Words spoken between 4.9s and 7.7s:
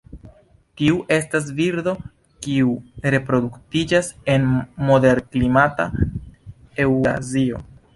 moderklimata Eŭrazio.